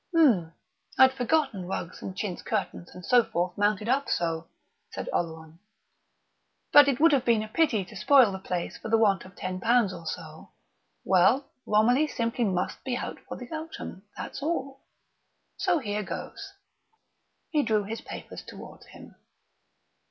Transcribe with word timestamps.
"Hm! 0.15 0.51
I'd 0.97 1.13
forgotten 1.13 1.67
rugs 1.67 2.01
and 2.01 2.17
chintz 2.17 2.41
curtains 2.41 2.89
and 2.95 3.05
so 3.05 3.23
forth 3.23 3.55
mounted 3.55 3.87
up 3.87 4.09
so," 4.09 4.47
said 4.89 5.07
Oleron. 5.13 5.59
"But 6.73 6.87
it 6.87 6.99
would 6.99 7.11
have 7.11 7.23
been 7.23 7.43
a 7.43 7.47
pity 7.47 7.85
to 7.85 7.95
spoil 7.95 8.31
the 8.31 8.39
place 8.39 8.79
for 8.79 8.89
the 8.89 8.97
want 8.97 9.25
of 9.25 9.35
ten 9.35 9.59
pounds 9.61 9.93
or 9.93 10.07
so.... 10.07 10.53
Well, 11.03 11.51
Romilly 11.67 12.07
simply 12.07 12.45
must 12.45 12.83
be 12.83 12.97
out 12.97 13.19
for 13.27 13.37
the 13.37 13.51
autumn, 13.51 14.01
that's 14.17 14.41
all. 14.41 14.81
So 15.57 15.77
here 15.77 16.01
goes" 16.01 16.51
He 17.51 17.61
drew 17.61 17.83
his 17.83 18.01
papers 18.01 18.41
towards 18.41 18.87
him. 18.87 19.13